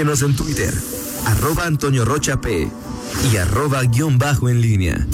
Síguenos 0.00 0.22
en 0.22 0.34
Twitter, 0.34 0.72
arroba 1.26 1.66
Antonio 1.66 2.06
Rocha 2.06 2.40
P 2.40 2.70
y 3.30 3.36
arroba 3.36 3.82
guion 3.82 4.16
bajo 4.16 4.48
en 4.48 4.62
línea. 4.62 5.06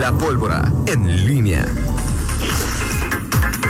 La 0.00 0.16
pólvora 0.16 0.72
en 0.86 1.26
línea. 1.26 1.66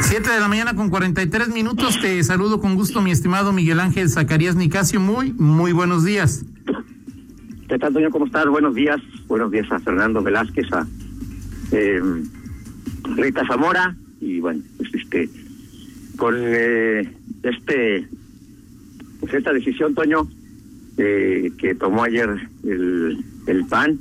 7 0.03 0.31
de 0.31 0.39
la 0.39 0.47
mañana 0.47 0.77
con 0.77 0.91
43 0.91 1.49
minutos. 1.49 2.01
Te 2.01 2.23
saludo 2.23 2.61
con 2.61 2.77
gusto, 2.77 3.03
mi 3.03 3.11
estimado 3.11 3.53
Miguel 3.53 3.81
Ángel 3.81 4.09
Zacarías 4.09 4.55
Nicasio. 4.55 5.01
Muy, 5.01 5.33
muy 5.33 5.73
buenos 5.73 6.05
días. 6.05 6.45
¿Qué 7.69 7.79
tal, 7.81 7.89
Antonio? 7.89 8.13
¿Cómo 8.13 8.27
estás? 8.27 8.47
Buenos 8.47 8.77
días. 8.77 9.01
Buenos 9.27 9.51
días 9.51 9.67
a 9.73 9.81
Fernando 9.81 10.23
Velázquez, 10.23 10.73
a 10.73 10.87
eh, 11.73 12.01
Rita 13.17 13.45
Zamora 13.49 13.97
y 14.21 14.39
bueno, 14.39 14.63
pues 14.77 14.95
este, 14.95 15.29
con 16.17 16.35
eh, 16.39 17.13
este, 17.43 18.09
pues 19.21 19.35
esta 19.35 19.53
decisión, 19.53 19.95
Toño, 19.95 20.29
eh, 20.99 21.53
que 21.59 21.75
tomó 21.75 22.05
ayer 22.05 22.29
el, 22.65 23.25
el 23.47 23.67
PAN. 23.67 23.99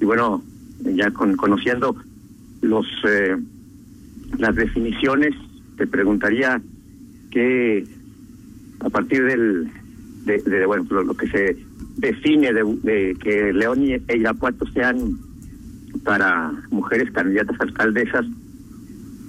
Y 0.00 0.04
bueno, 0.04 0.42
ya 0.80 1.10
con, 1.10 1.36
conociendo 1.36 1.96
los 2.60 2.86
eh, 3.06 3.36
las 4.38 4.54
definiciones, 4.54 5.34
te 5.76 5.86
preguntaría 5.86 6.60
que 7.30 7.84
a 8.80 8.90
partir 8.90 9.24
del 9.24 9.70
de, 10.24 10.66
bueno 10.66 10.86
lo, 10.90 11.14
que 11.14 11.28
se 11.28 11.56
define 11.96 12.52
de, 12.52 12.62
de, 12.82 13.16
que 13.20 13.52
León 13.52 13.82
y 13.82 13.94
Irapuato 14.12 14.66
sean 14.72 15.18
para 16.04 16.52
mujeres 16.70 17.10
candidatas 17.10 17.60
alcaldesas 17.60 18.26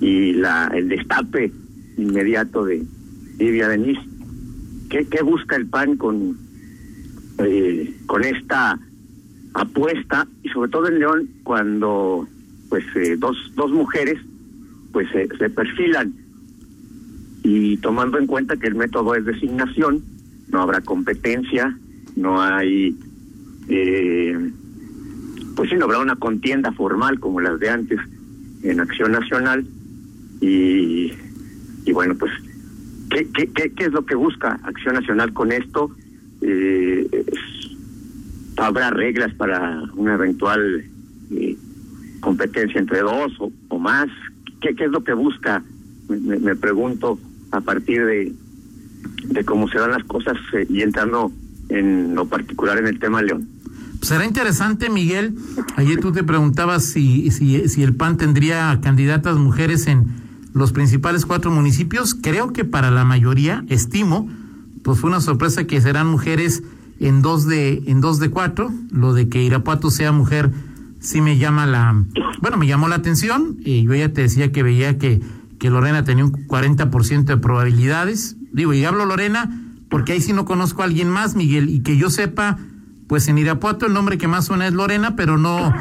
y 0.01 0.33
la 0.33 0.69
el 0.73 0.89
destape 0.89 1.51
inmediato 2.01 2.65
de 2.65 2.83
Livia 3.37 3.67
Denise. 3.67 4.01
¿qué, 4.89 5.05
qué 5.07 5.23
busca 5.23 5.55
el 5.55 5.67
PAN 5.67 5.97
con 5.97 6.37
eh, 7.39 7.95
con 8.05 8.23
esta 8.23 8.77
apuesta 9.53 10.27
y 10.43 10.49
sobre 10.49 10.69
todo 10.69 10.87
en 10.87 10.99
León 10.99 11.29
cuando 11.43 12.27
pues 12.69 12.83
eh, 12.95 13.15
dos 13.17 13.37
dos 13.55 13.71
mujeres 13.71 14.19
pues 14.91 15.07
se 15.11 15.49
perfilan. 15.49 16.13
Y 17.43 17.77
tomando 17.77 18.17
en 18.17 18.27
cuenta 18.27 18.57
que 18.57 18.67
el 18.67 18.75
método 18.75 19.15
es 19.15 19.23
designación 19.23 20.03
no 20.49 20.61
habrá 20.61 20.81
competencia 20.81 21.77
no 22.15 22.41
hay 22.41 22.97
eh, 23.69 24.51
pues 25.55 25.69
sí 25.69 25.75
no 25.75 25.85
habrá 25.85 25.99
una 25.99 26.15
contienda 26.15 26.71
formal 26.71 27.19
como 27.19 27.39
las 27.39 27.59
de 27.59 27.69
antes 27.69 27.99
en 28.63 28.79
Acción 28.79 29.11
Nacional. 29.11 29.65
Y 30.41 31.11
y 31.85 31.91
bueno 31.91 32.15
pues 32.15 32.31
qué 33.09 33.27
qué 33.33 33.71
qué, 33.71 33.85
es 33.85 33.91
lo 33.91 34.05
que 34.05 34.15
busca 34.15 34.59
Acción 34.63 34.95
Nacional 34.95 35.33
con 35.33 35.51
esto 35.51 35.95
eh, 36.41 37.25
habrá 38.57 38.89
reglas 38.91 39.33
para 39.35 39.83
una 39.95 40.15
eventual 40.15 40.85
eh, 41.31 41.57
competencia 42.19 42.79
entre 42.79 42.99
dos 42.99 43.31
o, 43.39 43.51
o 43.69 43.79
más. 43.79 44.07
¿Qué, 44.61 44.75
¿Qué, 44.75 44.85
es 44.85 44.91
lo 44.91 45.03
que 45.03 45.13
busca? 45.13 45.63
Me, 46.09 46.39
me, 46.39 46.55
pregunto 46.55 47.19
a 47.51 47.61
partir 47.61 48.05
de, 48.05 48.33
de 49.25 49.45
cómo 49.45 49.69
se 49.69 49.79
dan 49.79 49.91
las 49.91 50.03
cosas 50.03 50.35
eh, 50.53 50.65
y 50.69 50.81
entrando 50.81 51.31
en 51.69 52.15
lo 52.15 52.25
particular 52.25 52.77
en 52.77 52.87
el 52.87 52.99
tema 52.99 53.21
León. 53.21 53.47
Será 54.01 54.25
interesante, 54.25 54.89
Miguel. 54.89 55.35
Ayer 55.75 55.99
tú 55.99 56.11
te 56.11 56.23
preguntabas 56.23 56.85
si, 56.85 57.31
si, 57.31 57.67
si 57.67 57.83
el 57.83 57.95
PAN 57.95 58.17
tendría 58.17 58.79
candidatas 58.81 59.37
mujeres 59.37 59.87
en 59.87 60.05
los 60.53 60.71
principales 60.71 61.25
cuatro 61.25 61.51
municipios. 61.51 62.15
Creo 62.15 62.53
que 62.53 62.65
para 62.65 62.91
la 62.91 63.05
mayoría, 63.05 63.63
estimo, 63.69 64.27
pues 64.83 64.99
fue 64.99 65.09
una 65.09 65.21
sorpresa 65.21 65.65
que 65.65 65.81
serán 65.81 66.07
mujeres 66.07 66.63
en 66.99 67.21
dos 67.21 67.45
de 67.45 67.83
en 67.85 68.01
dos 68.01 68.19
de 68.19 68.29
cuatro 68.29 68.71
lo 68.91 69.13
de 69.13 69.29
que 69.29 69.41
Irapuato 69.43 69.89
sea 69.89 70.11
mujer 70.11 70.51
sí 70.99 71.21
me 71.21 71.37
llama 71.37 71.65
la 71.65 72.03
bueno 72.41 72.57
me 72.57 72.67
llamó 72.67 72.87
la 72.87 72.95
atención 72.95 73.57
y 73.63 73.83
yo 73.83 73.95
ya 73.95 74.09
te 74.11 74.21
decía 74.21 74.51
que 74.51 74.63
veía 74.63 74.97
que 74.97 75.21
que 75.59 75.69
Lorena 75.69 76.03
tenía 76.03 76.25
un 76.25 76.31
40% 76.31 77.23
de 77.23 77.37
probabilidades 77.37 78.35
digo 78.51 78.73
y 78.73 78.83
hablo 78.83 79.05
Lorena 79.05 79.61
porque 79.89 80.13
ahí 80.13 80.21
sí 80.21 80.33
no 80.33 80.45
conozco 80.45 80.81
a 80.81 80.85
alguien 80.85 81.09
más 81.09 81.35
Miguel 81.35 81.69
y 81.69 81.81
que 81.81 81.97
yo 81.97 82.09
sepa 82.09 82.57
pues 83.07 83.27
en 83.27 83.37
Irapuato 83.37 83.85
el 83.85 83.93
nombre 83.93 84.17
que 84.17 84.27
más 84.27 84.45
suena 84.45 84.67
es 84.67 84.73
Lorena 84.73 85.15
pero 85.15 85.37
no 85.37 85.73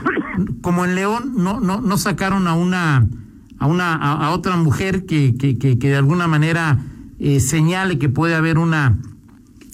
como 0.63 0.85
en 0.85 0.95
León 0.95 1.33
no 1.37 1.59
no 1.59 1.81
no 1.81 1.99
sacaron 1.99 2.47
a 2.47 2.55
una 2.55 3.07
a 3.59 3.67
una 3.67 3.95
a, 3.95 4.31
otra 4.31 4.57
mujer 4.57 5.07
que, 5.07 5.37
que 5.37 5.59
que 5.59 5.79
que 5.79 5.89
de 5.89 5.97
alguna 5.97 6.29
manera 6.29 6.79
eh, 7.19 7.41
señale 7.41 7.99
que 7.99 8.09
puede 8.09 8.35
haber 8.35 8.59
una 8.59 8.99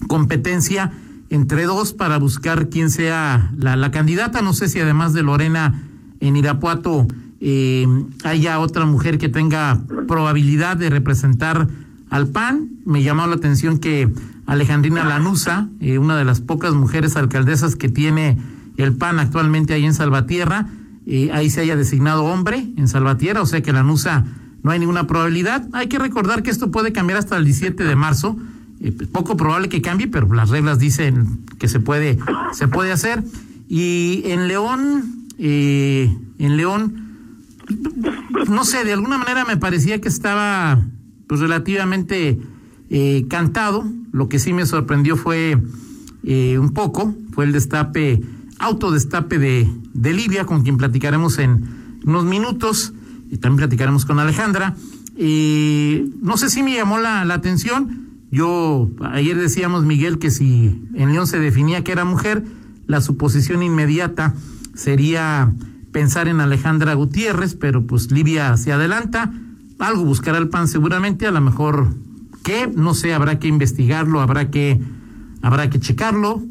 competencia 0.07 0.91
entre 1.29 1.65
dos 1.65 1.93
para 1.93 2.17
buscar 2.17 2.69
quién 2.69 2.89
sea 2.89 3.51
la, 3.57 3.75
la, 3.75 3.91
candidata. 3.91 4.41
No 4.41 4.53
sé 4.53 4.69
si 4.69 4.79
además 4.79 5.13
de 5.13 5.23
Lorena 5.23 5.83
en 6.19 6.35
Irapuato 6.35 7.07
eh, 7.39 7.87
haya 8.23 8.59
otra 8.59 8.85
mujer 8.85 9.17
que 9.17 9.29
tenga 9.29 9.81
probabilidad 10.07 10.77
de 10.77 10.89
representar 10.89 11.67
al 12.09 12.27
PAN. 12.27 12.69
Me 12.85 13.03
llamó 13.03 13.27
la 13.27 13.35
atención 13.35 13.77
que 13.77 14.11
Alejandrina 14.45 15.05
Lanusa, 15.05 15.69
eh, 15.79 15.97
una 15.97 16.17
de 16.17 16.25
las 16.25 16.41
pocas 16.41 16.73
mujeres 16.73 17.15
alcaldesas 17.15 17.75
que 17.75 17.89
tiene 17.89 18.37
el 18.77 18.93
PAN 18.93 19.19
actualmente 19.19 19.73
ahí 19.73 19.85
en 19.85 19.93
Salvatierra, 19.93 20.67
eh, 21.05 21.29
ahí 21.33 21.49
se 21.49 21.61
haya 21.61 21.75
designado 21.75 22.23
hombre 22.25 22.65
en 22.77 22.87
Salvatierra, 22.87 23.41
o 23.41 23.45
sea 23.45 23.61
que 23.61 23.71
Lanusa 23.71 24.25
no 24.63 24.71
hay 24.71 24.79
ninguna 24.79 25.07
probabilidad. 25.07 25.67
Hay 25.73 25.87
que 25.87 25.99
recordar 25.99 26.43
que 26.43 26.49
esto 26.49 26.71
puede 26.71 26.91
cambiar 26.91 27.19
hasta 27.19 27.37
el 27.37 27.45
17 27.45 27.83
de 27.83 27.95
marzo 27.95 28.37
eh, 28.81 28.91
poco 29.11 29.37
probable 29.37 29.69
que 29.69 29.81
cambie, 29.81 30.07
pero 30.07 30.31
las 30.33 30.49
reglas 30.49 30.79
dicen 30.79 31.45
que 31.59 31.67
se 31.67 31.79
puede, 31.79 32.17
se 32.53 32.67
puede 32.67 32.91
hacer. 32.91 33.23
Y 33.67 34.23
en 34.25 34.47
León, 34.47 35.27
eh, 35.37 36.15
en 36.39 36.57
León, 36.57 37.05
no 38.49 38.63
sé, 38.63 38.83
de 38.83 38.93
alguna 38.93 39.17
manera 39.17 39.45
me 39.45 39.57
parecía 39.57 40.01
que 40.01 40.07
estaba 40.07 40.83
pues 41.27 41.39
relativamente 41.39 42.39
eh, 42.89 43.25
cantado. 43.29 43.85
Lo 44.11 44.29
que 44.29 44.39
sí 44.39 44.53
me 44.53 44.65
sorprendió 44.65 45.17
fue 45.17 45.57
eh, 46.23 46.57
un 46.59 46.71
poco, 46.71 47.13
fue 47.31 47.45
el 47.45 47.51
destape, 47.51 48.21
autodestape 48.59 49.37
de, 49.37 49.69
de 49.93 50.13
Libia, 50.13 50.45
con 50.45 50.63
quien 50.63 50.77
platicaremos 50.77 51.37
en 51.39 51.99
unos 52.05 52.25
minutos, 52.25 52.93
y 53.29 53.37
también 53.37 53.57
platicaremos 53.67 54.05
con 54.05 54.19
Alejandra. 54.19 54.75
no 55.15 56.37
sé 56.37 56.49
si 56.49 56.63
me 56.63 56.75
llamó 56.75 56.99
la, 56.99 57.25
la 57.25 57.33
atención, 57.33 58.05
yo, 58.31 58.89
ayer 59.01 59.37
decíamos, 59.37 59.85
Miguel, 59.85 60.19
que 60.19 60.31
si 60.31 60.81
en 60.93 61.13
León 61.13 61.27
se 61.27 61.39
definía 61.39 61.83
que 61.83 61.91
era 61.91 62.05
mujer, 62.05 62.43
la 62.87 63.01
suposición 63.01 63.63
inmediata 63.63 64.33
sería 64.73 65.53
pensar 65.91 66.27
en 66.27 66.41
Alejandra 66.41 66.93
Gutiérrez, 66.93 67.55
pero 67.55 67.87
pues 67.87 68.11
Livia 68.11 68.57
se 68.57 68.73
adelanta, 68.73 69.31
algo 69.79 70.03
buscará 70.03 70.37
el 70.37 70.49
PAN 70.49 70.67
seguramente, 70.67 71.27
a 71.27 71.31
lo 71.31 71.41
mejor 71.41 71.95
que, 72.43 72.67
no 72.67 72.93
sé, 72.93 73.13
habrá 73.13 73.39
que 73.39 73.47
investigarlo, 73.47 74.21
habrá 74.21 74.51
que, 74.51 74.81
habrá 75.41 75.69
que 75.69 75.79
checarlo, 75.79 76.43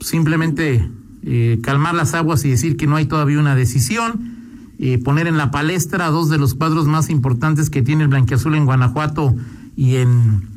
simplemente 0.00 0.88
eh, 1.24 1.58
calmar 1.62 1.94
las 1.94 2.14
aguas 2.14 2.44
y 2.44 2.50
decir 2.50 2.76
que 2.76 2.86
no 2.86 2.96
hay 2.96 3.06
todavía 3.06 3.38
una 3.38 3.54
decisión, 3.54 4.32
eh, 4.78 4.98
poner 4.98 5.26
en 5.26 5.36
la 5.36 5.50
palestra 5.50 6.08
dos 6.08 6.28
de 6.28 6.38
los 6.38 6.54
cuadros 6.54 6.86
más 6.86 7.10
importantes 7.10 7.70
que 7.70 7.82
tiene 7.82 8.02
el 8.02 8.08
Blanquiazul 8.08 8.54
en 8.54 8.64
Guanajuato 8.64 9.34
y 9.76 9.96
en 9.96 10.52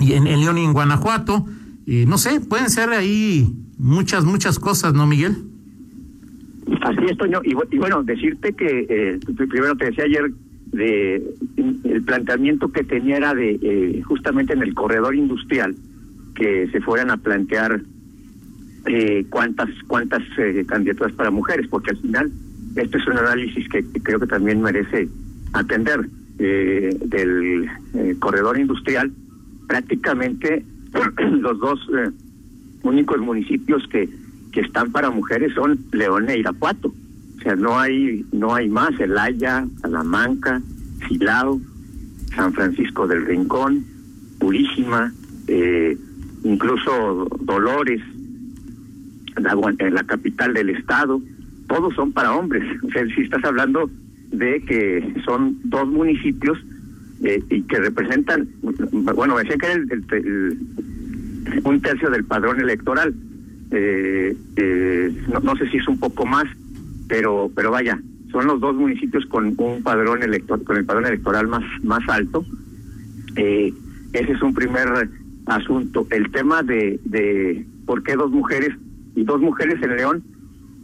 y 0.00 0.14
en, 0.14 0.24
León 0.24 0.58
y 0.58 0.64
en 0.64 0.72
Guanajuato. 0.72 1.46
Eh, 1.86 2.04
no 2.06 2.18
sé, 2.18 2.40
pueden 2.40 2.70
ser 2.70 2.90
ahí 2.90 3.52
muchas, 3.78 4.24
muchas 4.24 4.58
cosas, 4.58 4.94
¿no, 4.94 5.06
Miguel? 5.06 5.36
Así 6.82 7.04
es, 7.08 7.16
Toño. 7.16 7.40
Y, 7.44 7.54
bueno, 7.78 8.02
decirte 8.02 8.52
que 8.54 8.86
eh, 8.88 9.18
primero 9.36 9.76
te 9.76 9.86
decía 9.86 10.04
ayer 10.04 10.30
de 10.72 11.22
el 11.84 12.02
planteamiento 12.02 12.72
que 12.72 12.82
tenía 12.82 13.16
era 13.18 13.34
de 13.34 13.58
eh, 13.62 14.02
justamente 14.02 14.54
en 14.54 14.62
el 14.62 14.74
corredor 14.74 15.14
industrial 15.14 15.76
que 16.34 16.68
se 16.72 16.80
fueran 16.80 17.10
a 17.10 17.16
plantear 17.16 17.80
eh, 18.86 19.24
cuántas 19.30 19.68
cuántas 19.86 20.22
eh, 20.38 20.64
candidaturas 20.66 21.12
para 21.14 21.30
mujeres, 21.30 21.66
porque 21.68 21.90
al 21.90 21.98
final 21.98 22.32
este 22.76 22.98
es 22.98 23.06
un 23.06 23.18
análisis 23.18 23.68
que, 23.68 23.84
creo 24.02 24.18
que 24.18 24.26
también 24.26 24.60
merece 24.60 25.08
atender 25.52 26.08
eh, 26.38 26.96
del 27.04 27.68
eh, 27.94 28.16
corredor 28.18 28.58
industrial 28.58 29.12
prácticamente 29.68 30.64
los 31.40 31.58
dos 31.60 31.78
eh, 31.96 32.10
únicos 32.82 33.18
municipios 33.20 33.86
que, 33.88 34.08
que 34.52 34.60
están 34.60 34.90
para 34.90 35.10
mujeres 35.10 35.54
son 35.54 35.78
León 35.92 36.28
e 36.28 36.38
Irapuato. 36.38 36.88
O 36.88 37.40
sea, 37.42 37.54
no 37.54 37.78
hay, 37.78 38.24
no 38.32 38.54
hay 38.54 38.68
más, 38.68 38.98
Elaya, 38.98 39.64
Salamanca, 39.80 40.60
Silao, 41.06 41.60
San 42.34 42.52
Francisco 42.52 43.06
del 43.06 43.26
Rincón, 43.26 43.84
Purísima, 44.38 45.12
incluso 46.42 47.28
Dolores, 47.40 48.00
la, 49.36 49.56
en 49.78 49.94
la 49.94 50.04
capital 50.04 50.54
del 50.54 50.70
estado, 50.70 51.20
todos 51.68 51.94
son 51.94 52.12
para 52.12 52.32
hombres. 52.32 52.64
O 52.82 52.90
sea, 52.90 53.04
si 53.06 53.22
estás 53.22 53.44
hablando 53.44 53.90
de 54.30 54.60
que 54.62 55.14
son 55.24 55.58
dos 55.64 55.88
municipios 55.88 56.58
eh, 57.22 57.42
y 57.50 57.62
que 57.62 57.78
representan, 57.78 58.48
bueno, 59.14 59.38
decía 59.38 59.56
que 59.56 59.66
era 59.66 59.74
el, 59.74 60.58
un 61.64 61.80
tercio 61.80 62.10
del 62.10 62.24
padrón 62.24 62.60
electoral. 62.60 63.14
Eh, 63.70 64.36
eh, 64.56 65.24
no, 65.42 65.56
sé 65.56 65.68
si 65.70 65.78
es 65.78 65.88
un 65.88 65.98
poco 65.98 66.26
más, 66.26 66.44
pero 67.08 67.50
pero 67.54 67.70
vaya, 67.70 67.98
son 68.30 68.46
los 68.46 68.60
dos 68.60 68.74
municipios 68.76 69.24
con 69.26 69.54
un 69.56 69.82
padrón 69.82 70.22
electoral, 70.22 70.64
con 70.64 70.76
el 70.76 70.84
padrón 70.84 71.06
electoral 71.06 71.48
más 71.48 71.64
más 71.82 72.06
alto. 72.08 72.44
ese 73.36 73.72
es 74.32 74.42
un 74.42 74.54
primer 74.54 75.08
asunto. 75.46 76.06
El 76.10 76.30
tema 76.30 76.62
de, 76.62 77.00
de 77.04 77.66
por 77.86 78.02
qué 78.02 78.14
dos 78.14 78.30
mujeres 78.30 78.74
y 79.14 79.24
dos 79.24 79.40
mujeres 79.40 79.82
en 79.82 79.96
León, 79.96 80.24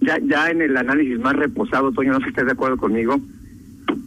ya 0.01 0.19
ya 0.19 0.51
en 0.51 0.63
el 0.63 0.77
análisis 0.77 1.19
más 1.19 1.37
reposado, 1.37 1.93
Toño, 1.93 2.13
no 2.13 2.19
sé 2.19 2.25
si 2.25 2.31
estás 2.31 2.47
de 2.47 2.53
acuerdo 2.53 2.77
conmigo, 2.77 3.21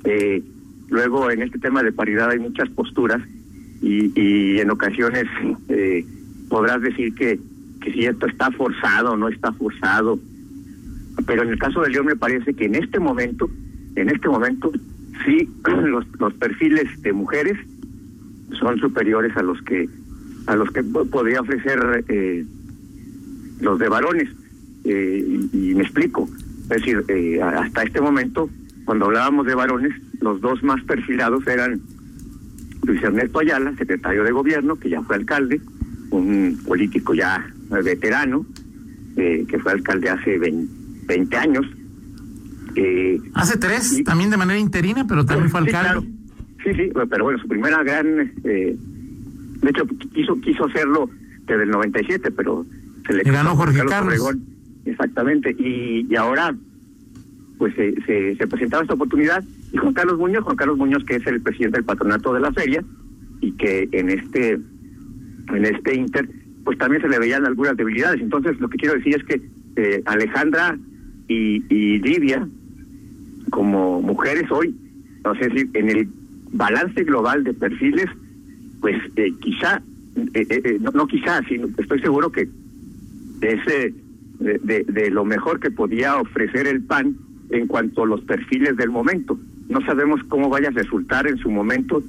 eh, 0.05 0.43
luego 0.89 1.29
en 1.29 1.41
este 1.41 1.59
tema 1.59 1.83
de 1.83 1.91
paridad 1.91 2.29
hay 2.29 2.39
muchas 2.39 2.69
posturas 2.69 3.21
y, 3.81 4.59
en 4.59 4.71
ocasiones 4.71 5.25
eh, 5.67 6.05
podrás 6.49 6.81
decir 6.81 7.13
que, 7.15 7.39
que 7.81 7.91
si 7.91 8.05
esto 8.05 8.27
está 8.27 8.49
forzado 8.51 9.11
o 9.11 9.17
no 9.17 9.27
está 9.27 9.51
forzado. 9.51 10.17
Pero 11.27 11.43
en 11.43 11.49
el 11.49 11.59
caso 11.59 11.81
de 11.81 11.89
León 11.89 12.05
me 12.05 12.15
parece 12.15 12.53
que 12.53 12.65
en 12.65 12.75
este 12.75 12.99
momento, 12.99 13.49
en 13.95 14.09
este 14.09 14.29
momento, 14.29 14.71
sí 15.25 15.49
los, 15.85 16.05
los 16.19 16.33
perfiles 16.35 16.89
de 17.01 17.11
mujeres 17.11 17.57
son 18.59 18.79
superiores 18.79 19.35
a 19.35 19.43
los 19.43 19.61
que 19.63 19.89
a 20.47 20.55
los 20.55 20.69
que 20.71 20.83
podría 20.83 21.41
ofrecer 21.41 22.05
eh, 22.09 22.45
los 23.63 23.79
de 23.79 23.89
varones. 23.89 24.29
Eh, 24.83 25.47
y, 25.53 25.73
me 25.73 25.83
explico. 25.83 26.27
Es 26.63 26.69
decir, 26.69 27.03
eh, 27.07 27.41
hasta 27.41 27.83
este 27.83 28.01
momento, 28.01 28.49
cuando 28.85 29.05
hablábamos 29.05 29.45
de 29.45 29.55
varones, 29.55 29.93
los 30.19 30.41
dos 30.41 30.61
más 30.63 30.83
perfilados 30.83 31.45
eran 31.47 31.81
Luis 32.83 33.01
Ernesto 33.01 33.39
Ayala, 33.39 33.75
secretario 33.77 34.23
de 34.23 34.31
gobierno, 34.31 34.75
que 34.75 34.89
ya 34.89 35.01
fue 35.01 35.15
alcalde, 35.15 35.61
un 36.11 36.59
político 36.65 37.13
ya 37.13 37.45
veterano, 37.83 38.45
eh, 39.15 39.45
que 39.47 39.59
fue 39.59 39.71
alcalde 39.71 40.09
hace 40.09 40.37
20, 40.37 41.37
años. 41.37 41.65
hace 43.33 43.57
tres, 43.57 44.03
también 44.03 44.29
de 44.29 44.37
manera 44.37 44.59
interina, 44.59 45.05
pero 45.07 45.25
también 45.25 45.49
fue 45.49 45.61
alcalde. 45.61 46.07
Sí, 46.63 46.73
sí, 46.75 46.91
pero 47.09 47.25
bueno, 47.25 47.39
su 47.39 47.47
primera 47.47 47.83
gran... 47.83 48.15
de 48.15 48.77
hecho, 49.69 49.85
quiso, 50.13 50.39
quiso 50.41 50.65
hacerlo 50.65 51.09
desde 51.45 51.63
el 51.63 51.71
97, 51.71 52.31
pero 52.31 52.65
se 53.05 53.13
le 53.13 53.23
ganó 53.23 53.55
Jorge 53.55 53.83
Carlos. 53.85 54.35
Exactamente, 54.85 55.55
y, 55.57 56.05
y 56.09 56.15
ahora 56.15 56.53
pues 57.57 57.73
se, 57.75 58.35
se, 58.35 58.47
presentaba 58.47 58.83
esta 58.83 58.95
oportunidad 58.95 59.43
y 59.71 59.77
Juan 59.77 59.93
Carlos 59.93 60.17
Muñoz, 60.17 60.43
Juan 60.43 60.57
Carlos 60.57 60.77
Muñoz 60.77 61.03
que 61.05 61.15
es 61.15 61.27
el 61.27 61.41
presidente 61.41 61.77
del 61.77 61.85
patronato 61.85 62.33
de 62.33 62.41
la 62.41 62.51
feria 62.51 62.83
y 63.39 63.53
que 63.53 63.87
en 63.91 64.09
este 64.09 64.59
en 65.53 65.65
este 65.65 65.95
inter 65.95 66.27
pues 66.65 66.77
también 66.77 67.01
se 67.01 67.09
le 67.09 67.19
veían 67.19 67.45
algunas 67.45 67.77
debilidades. 67.77 68.21
Entonces 68.21 68.59
lo 68.59 68.67
que 68.67 68.77
quiero 68.77 68.95
decir 68.95 69.15
es 69.15 69.23
que 69.23 69.41
eh, 69.75 70.01
Alejandra 70.05 70.77
y, 71.27 71.63
y 71.73 71.99
Livia 71.99 72.47
como 73.49 74.01
mujeres 74.01 74.49
hoy, 74.51 74.75
no 75.23 75.35
sé 75.35 75.49
si 75.51 75.69
en 75.73 75.89
el 75.89 76.09
balance 76.51 77.03
global 77.03 77.43
de 77.43 77.53
perfiles, 77.53 78.07
pues 78.81 78.97
eh, 79.15 79.31
quizá, 79.41 79.81
eh, 80.33 80.77
no, 80.81 80.91
no, 80.91 81.07
quizá, 81.07 81.41
sino 81.47 81.67
estoy 81.77 82.01
seguro 82.01 82.31
que 82.31 82.47
ese 83.43 83.93
de, 84.39 84.85
de, 84.87 85.09
lo 85.09 85.25
mejor 85.25 85.59
que 85.59 85.71
podía 85.71 86.17
ofrecer 86.17 86.67
el 86.67 86.81
PAN 86.83 87.15
en 87.49 87.67
cuanto 87.67 88.03
a 88.03 88.07
los 88.07 88.21
perfiles 88.21 88.75
del 88.77 88.89
momento. 88.89 89.39
No 89.69 89.79
sabemos 89.85 90.21
cómo 90.27 90.49
vaya 90.49 90.69
a 90.69 90.71
resultar 90.71 91.27
en 91.27 91.37
su 91.37 91.49
momento 91.49 92.03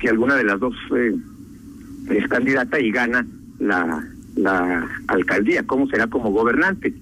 si 0.00 0.08
alguna 0.08 0.36
de 0.36 0.44
las 0.44 0.60
dos 0.60 0.74
eh, 0.94 1.16
es 2.10 2.28
candidata 2.28 2.78
y 2.78 2.90
gana 2.90 3.26
la, 3.58 4.06
la 4.36 4.88
alcaldía, 5.08 5.64
cómo 5.64 5.88
será 5.88 6.06
como 6.06 6.30
gobernante. 6.30 6.94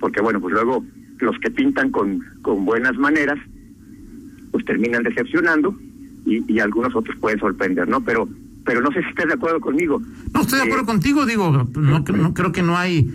Porque 0.00 0.20
bueno, 0.20 0.40
pues 0.40 0.54
luego 0.54 0.84
los 1.18 1.38
que 1.38 1.50
pintan 1.50 1.90
con, 1.90 2.20
con 2.42 2.64
buenas 2.64 2.96
maneras, 2.96 3.38
pues 4.50 4.64
terminan 4.64 5.04
decepcionando 5.04 5.78
y, 6.26 6.52
y 6.52 6.58
algunos 6.58 6.94
otros 6.96 7.16
pueden 7.18 7.38
sorprender, 7.38 7.86
¿no? 7.88 8.00
Pero 8.00 8.28
pero 8.64 8.80
no 8.80 8.92
sé 8.92 9.02
si 9.02 9.08
estás 9.08 9.26
de 9.26 9.34
acuerdo 9.34 9.60
conmigo. 9.60 10.00
No, 10.32 10.40
estoy 10.40 10.60
de 10.60 10.64
acuerdo 10.66 10.84
eh, 10.84 10.86
contigo, 10.86 11.26
digo, 11.26 11.50
no, 11.50 11.98
no 11.98 12.34
creo 12.34 12.52
que 12.52 12.62
no 12.62 12.76
hay 12.76 13.10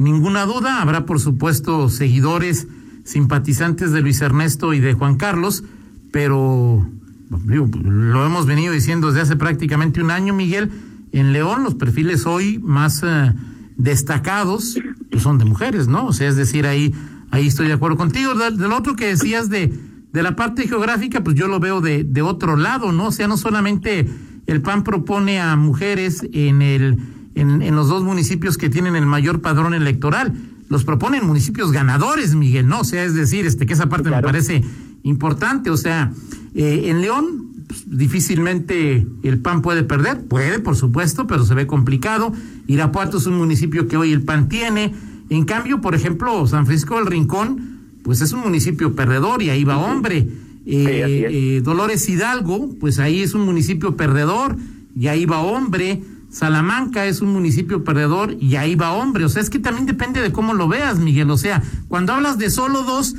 ninguna 0.00 0.46
duda. 0.46 0.80
Habrá, 0.80 1.04
por 1.06 1.20
supuesto, 1.20 1.88
seguidores, 1.88 2.66
simpatizantes 3.04 3.92
de 3.92 4.00
Luis 4.00 4.20
Ernesto 4.20 4.72
y 4.72 4.80
de 4.80 4.94
Juan 4.94 5.16
Carlos, 5.16 5.62
pero 6.10 6.88
lo 7.30 8.26
hemos 8.26 8.46
venido 8.46 8.72
diciendo 8.72 9.08
desde 9.08 9.20
hace 9.20 9.36
prácticamente 9.36 10.02
un 10.02 10.10
año, 10.10 10.34
Miguel. 10.34 10.72
En 11.12 11.32
León, 11.32 11.62
los 11.62 11.74
perfiles 11.74 12.26
hoy 12.26 12.58
más 12.58 13.02
eh, 13.04 13.32
destacados 13.76 14.78
pues 15.10 15.22
son 15.22 15.38
de 15.38 15.44
mujeres, 15.44 15.86
¿no? 15.86 16.06
O 16.06 16.12
sea, 16.12 16.28
es 16.28 16.36
decir, 16.36 16.66
ahí, 16.66 16.94
ahí 17.30 17.46
estoy 17.46 17.66
de 17.66 17.74
acuerdo 17.74 17.96
contigo. 17.96 18.34
Del, 18.34 18.72
otro 18.72 18.96
que 18.96 19.06
decías 19.06 19.50
de, 19.50 19.72
de 20.12 20.22
la 20.22 20.34
parte 20.34 20.66
geográfica, 20.66 21.22
pues 21.22 21.36
yo 21.36 21.46
lo 21.46 21.60
veo 21.60 21.80
de, 21.80 22.04
de 22.04 22.22
otro 22.22 22.56
lado, 22.56 22.92
¿no? 22.92 23.08
O 23.08 23.12
sea, 23.12 23.28
no 23.28 23.36
solamente 23.36 24.08
el 24.46 24.62
PAN 24.62 24.82
propone 24.82 25.40
a 25.40 25.56
mujeres 25.56 26.26
en 26.32 26.62
el 26.62 26.98
en, 27.40 27.74
los 27.74 27.88
dos 27.88 28.02
municipios 28.02 28.58
que 28.58 28.68
tienen 28.68 28.96
el 28.96 29.06
mayor 29.06 29.40
padrón 29.40 29.74
electoral. 29.74 30.32
Los 30.68 30.84
proponen 30.84 31.26
municipios 31.26 31.72
ganadores, 31.72 32.34
Miguel, 32.34 32.68
¿no? 32.68 32.80
O 32.80 32.84
sea, 32.84 33.04
es 33.04 33.14
decir, 33.14 33.46
este 33.46 33.66
que 33.66 33.72
esa 33.72 33.88
parte 33.88 34.10
me 34.10 34.22
parece 34.22 34.62
importante. 35.02 35.70
O 35.70 35.76
sea, 35.76 36.12
eh, 36.54 36.84
en 36.86 37.00
León 37.00 37.64
pues, 37.66 37.84
difícilmente 37.86 39.06
el 39.22 39.38
PAN 39.38 39.62
puede 39.62 39.82
perder. 39.82 40.20
Puede, 40.26 40.60
por 40.60 40.76
supuesto, 40.76 41.26
pero 41.26 41.44
se 41.44 41.54
ve 41.54 41.66
complicado. 41.66 42.32
Irapuato 42.66 43.18
es 43.18 43.26
un 43.26 43.38
municipio 43.38 43.88
que 43.88 43.96
hoy 43.96 44.12
el 44.12 44.22
PAN 44.22 44.48
tiene. 44.48 44.92
En 45.30 45.44
cambio, 45.44 45.80
por 45.80 45.94
ejemplo, 45.94 46.46
San 46.46 46.66
Francisco 46.66 46.96
del 46.96 47.06
Rincón, 47.06 47.80
pues 48.02 48.20
es 48.20 48.32
un 48.32 48.40
municipio 48.40 48.94
perdedor 48.94 49.42
y 49.42 49.50
ahí 49.50 49.64
va 49.64 49.78
hombre. 49.78 50.28
Eh, 50.66 51.26
eh, 51.56 51.60
Dolores 51.64 52.08
Hidalgo, 52.08 52.74
pues 52.78 52.98
ahí 52.98 53.22
es 53.22 53.34
un 53.34 53.44
municipio 53.44 53.96
perdedor 53.96 54.56
y 54.94 55.06
ahí 55.06 55.24
va 55.24 55.40
hombre. 55.40 56.02
Salamanca 56.30 57.06
es 57.06 57.20
un 57.20 57.32
municipio 57.32 57.82
perdedor 57.82 58.36
y 58.38 58.54
ahí 58.54 58.76
va 58.76 58.92
hombre. 58.92 59.24
O 59.24 59.28
sea, 59.28 59.42
es 59.42 59.50
que 59.50 59.58
también 59.58 59.86
depende 59.86 60.20
de 60.20 60.30
cómo 60.30 60.54
lo 60.54 60.68
veas, 60.68 61.00
Miguel. 61.00 61.28
O 61.30 61.36
sea, 61.36 61.62
cuando 61.88 62.12
hablas 62.12 62.38
de 62.38 62.50
solo 62.50 62.84
dos, 62.84 63.16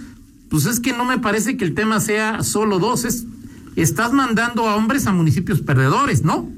pues 0.50 0.66
es 0.66 0.80
que 0.80 0.94
no 0.94 1.04
me 1.04 1.18
parece 1.18 1.58
que 1.58 1.66
el 1.66 1.75
tema 1.75 2.00
sea 2.00 2.42
solo 2.42 2.80
dos. 2.80 3.04
Es, 3.04 3.25
estás 3.75 4.13
mandando 4.13 4.68
a 4.68 4.78
hombres 4.78 5.08
a 5.08 5.12
municipios 5.12 5.62
perdedores, 5.62 6.24
¿no? 6.24 6.50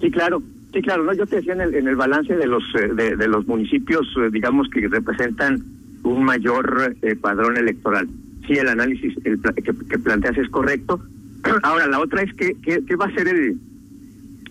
Sí, 0.00 0.10
claro. 0.10 0.42
Sí, 0.74 0.82
claro. 0.82 1.04
No, 1.04 1.14
yo 1.14 1.26
te 1.26 1.36
decía 1.36 1.54
en 1.54 1.62
el, 1.62 1.74
en 1.74 1.88
el 1.88 1.96
balance 1.96 2.36
de 2.36 2.46
los 2.46 2.62
eh, 2.74 2.94
de, 2.94 3.28
los 3.28 3.46
municipios, 3.46 4.06
eh, 4.18 4.28
digamos 4.30 4.68
que 4.68 4.86
representan 4.88 5.64
un 6.02 6.22
mayor 6.22 6.96
eh, 7.00 7.16
padrón 7.16 7.56
electoral. 7.56 8.08
Sí, 8.46 8.54
el 8.54 8.68
análisis 8.68 9.14
que, 9.22 9.98
planteas 9.98 10.36
es 10.36 10.50
correcto. 10.50 11.00
Ahora, 11.62 11.86
la 11.86 11.98
otra 11.98 12.22
es 12.22 12.32
que, 12.34 12.56
¿qué 12.60 12.96
va 12.96 13.06
a 13.06 13.14
ser 13.14 13.28
el 13.28 13.58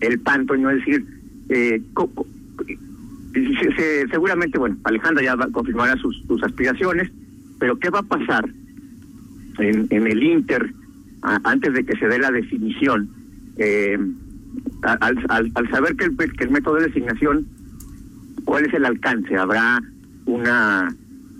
el 0.02 0.20
no 0.60 0.70
es 0.70 0.76
decir, 0.78 1.06
eh, 1.52 1.80
seguramente, 4.10 4.58
bueno, 4.58 4.76
Alejandra 4.84 5.22
ya 5.22 5.36
confirmará 5.52 5.96
sus, 5.96 6.22
sus 6.26 6.42
aspiraciones, 6.42 7.10
pero 7.58 7.78
¿qué 7.78 7.90
va 7.90 8.00
a 8.00 8.02
pasar 8.02 8.48
en, 9.58 9.86
el 9.90 10.22
Inter 10.22 10.72
antes 11.22 11.72
de 11.74 11.84
que 11.84 11.96
se 11.98 12.08
dé 12.08 12.18
la 12.18 12.30
definición? 12.30 13.08
Eh, 13.58 13.98
al, 14.82 15.24
al, 15.54 15.70
saber 15.70 15.96
que 15.96 16.04
el, 16.06 16.16
que 16.16 16.44
el 16.44 16.50
método 16.50 16.76
de 16.76 16.86
designación, 16.86 17.46
¿cuál 18.44 18.66
es 18.66 18.74
el 18.74 18.84
alcance? 18.84 19.36
¿Habrá 19.36 19.80
una 20.26 20.94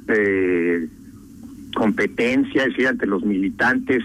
eh, 0.09 0.88
competencia, 1.75 2.62
es 2.62 2.69
decir, 2.69 2.87
ante 2.87 3.07
los 3.07 3.25
militantes? 3.25 4.02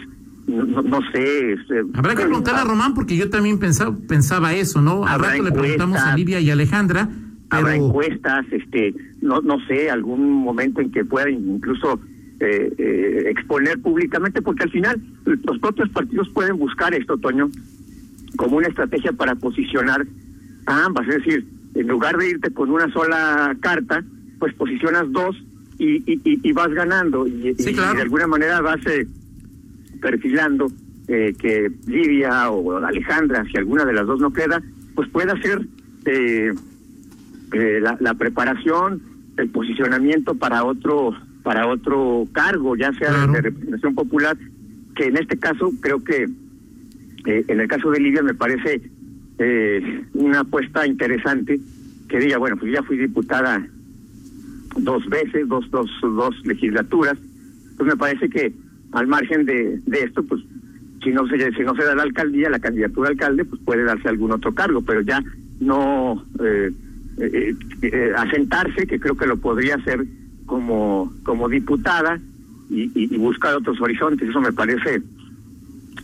No, 0.48 0.82
no 0.82 1.00
sé. 1.12 1.54
Este, 1.54 1.84
Habrá 1.94 2.16
que 2.16 2.24
preguntarle 2.24 2.62
a 2.62 2.64
Román 2.64 2.94
porque 2.94 3.18
yo 3.18 3.30
también 3.30 3.60
pensaba, 3.60 3.96
pensaba 4.08 4.54
eso, 4.54 4.82
¿no? 4.82 5.06
A 5.06 5.18
rato 5.18 5.44
le 5.44 5.52
preguntamos 5.52 6.00
a 6.00 6.16
Livia 6.16 6.40
y 6.40 6.50
Alejandra. 6.50 7.10
Habrá 7.50 7.76
encuestas, 7.76 8.46
este, 8.52 8.94
no, 9.22 9.42
no 9.42 9.58
sé, 9.68 9.90
algún 9.90 10.32
momento 10.32 10.82
en 10.82 10.92
que 10.92 11.06
puedan 11.06 11.34
incluso 11.34 12.00
eh, 12.40 12.74
eh, 12.78 13.24
exponer 13.30 13.80
públicamente, 13.82 14.42
porque 14.42 14.64
al 14.64 14.72
final 14.72 15.02
los 15.26 15.60
propios 15.60 15.90
partidos 15.90 16.30
pueden 16.30 16.58
buscar 16.58 16.94
esto, 16.94 17.18
Toño, 17.18 17.50
como 18.36 18.58
una 18.58 18.68
estrategia 18.68 19.14
para 19.14 19.36
posicionar 19.36 20.06
a 20.66 20.86
ambas. 20.86 21.08
Es 21.08 21.16
decir, 21.24 21.46
en 21.74 21.88
lugar 21.88 22.18
de 22.18 22.30
irte 22.30 22.52
con 22.52 22.70
una 22.70 22.92
sola 22.92 23.56
carta, 23.62 24.04
pues 24.40 24.54
posicionas 24.56 25.12
dos 25.12 25.36
y, 25.80 25.98
y, 26.12 26.22
y, 26.24 26.52
vas 26.52 26.70
ganando. 26.70 27.28
Y, 27.28 27.54
de 27.54 28.02
alguna 28.02 28.28
manera 28.28 28.62
vas 28.62 28.86
eh, 28.88 29.08
perfilando 30.02 30.68
eh, 31.08 31.34
que 31.40 31.72
Lidia 31.88 32.50
o 32.50 32.78
Alejandra, 32.78 33.46
si 33.46 33.58
alguna 33.58 33.86
de 33.86 33.94
las 33.94 34.06
dos 34.06 34.20
no 34.20 34.32
queda, 34.32 34.62
pues 34.96 35.10
pueda 35.10 35.34
hacer 35.34 35.66
eh, 36.06 36.54
eh, 37.54 37.80
la, 37.82 38.14
preparación, 38.14 39.02
el 39.38 39.50
posicionamiento 39.50 40.36
para 40.36 40.64
otro 40.64 41.14
para 41.44 41.68
otro 41.68 42.28
cargo, 42.34 42.76
ya 42.76 42.92
sea 42.94 43.26
de 43.28 43.42
representación 43.42 43.96
popular, 43.96 44.38
que 44.96 45.06
en 45.06 45.18
este 45.18 45.38
caso 45.38 45.72
creo 45.82 46.04
que 46.04 46.28
Eh, 47.28 47.44
en 47.50 47.60
el 47.60 47.68
caso 47.68 47.92
de 47.92 48.00
Livia 48.00 48.24
me 48.24 48.34
parece 48.34 48.80
eh, 49.38 49.82
una 50.14 50.40
apuesta 50.40 50.88
interesante 50.88 51.60
que 52.08 52.20
diga, 52.20 52.38
bueno, 52.38 52.56
pues 52.56 52.72
ya 52.72 52.82
fui 52.84 52.98
diputada 52.98 53.68
dos 54.78 55.06
veces, 55.10 55.46
dos, 55.50 55.70
dos, 55.70 55.90
dos 56.02 56.34
legislaturas, 56.46 57.18
pues 57.76 57.90
me 57.90 57.98
parece 57.98 58.30
que 58.30 58.54
al 58.92 59.08
margen 59.08 59.46
de, 59.46 59.80
de 59.86 60.00
esto, 60.04 60.24
pues 60.24 60.42
si 61.04 61.12
no 61.12 61.28
se 61.28 61.52
si 61.54 61.64
no 61.64 61.76
se 61.76 61.84
da 61.84 61.96
la 61.96 62.04
alcaldía, 62.04 62.50
la 62.50 62.60
candidatura 62.60 63.10
alcalde, 63.10 63.46
pues 63.46 63.62
puede 63.64 63.84
darse 63.84 64.10
algún 64.10 64.32
otro 64.32 64.54
cargo, 64.54 64.82
pero 64.82 65.02
ya 65.02 65.24
no 65.60 66.24
eh, 66.44 66.72
eh, 67.20 67.56
eh, 67.82 68.12
asentarse, 68.16 68.88
que 68.88 69.00
creo 69.00 69.16
que 69.16 69.28
lo 69.28 69.38
podría 69.38 69.76
hacer 69.76 70.06
como 70.46 71.14
como 71.24 71.50
diputada 71.50 72.20
y, 72.70 72.92
y, 72.94 73.18
buscar 73.18 73.56
otros 73.56 73.80
horizontes, 73.80 74.28
eso 74.28 74.42
me 74.42 74.52
parece 74.52 75.02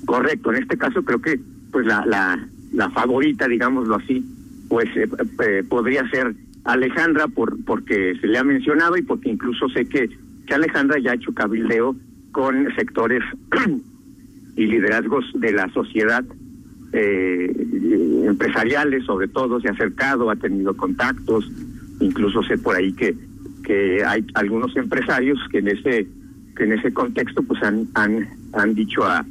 correcto. 0.06 0.52
En 0.52 0.62
este 0.62 0.78
caso 0.78 1.04
creo 1.04 1.22
que 1.22 1.40
pues 1.72 1.86
la 1.86 2.06
la, 2.06 2.48
la 2.72 2.90
favorita, 2.92 3.48
digámoslo 3.48 3.96
así, 3.96 4.26
pues 4.70 4.88
podría 5.70 6.08
ser 6.10 6.34
Alejandra 6.64 7.28
por 7.28 7.62
porque 7.66 8.16
se 8.22 8.28
le 8.28 8.38
ha 8.38 8.44
mencionado 8.44 8.96
y 8.98 9.02
porque 9.02 9.30
incluso 9.30 9.68
sé 9.70 9.86
que 9.86 10.10
que 10.48 10.54
Alejandra 10.54 11.00
ya 11.00 11.12
ha 11.12 11.16
hecho 11.16 11.34
cabildeo 11.34 11.96
con 12.34 12.68
sectores 12.76 13.24
y 14.58 14.66
liderazgos 14.66 15.26
de 15.36 15.54
la 15.54 15.70
sociedad 15.70 16.26
eh, 16.92 18.26
empresariales 18.26 19.06
sobre 19.06 19.28
todo 19.30 19.62
se 19.62 19.70
ha 19.70 19.72
acercado 19.72 20.30
ha 20.30 20.36
tenido 20.36 20.76
contactos 20.76 21.50
incluso 22.02 22.44
sé 22.44 22.58
por 22.58 22.76
ahí 22.76 22.92
que 22.94 23.16
que 23.64 24.04
hay 24.04 24.26
algunos 24.34 24.76
empresarios 24.76 25.40
que 25.50 25.60
en 25.60 25.70
ese 25.70 26.08
que 26.58 26.66
en 26.66 26.74
ese 26.74 26.94
contexto 26.94 27.42
pues 27.44 27.64
han 27.64 27.88
han 27.94 28.28
han 28.54 28.76
dicho 28.76 29.04
a, 29.04 29.26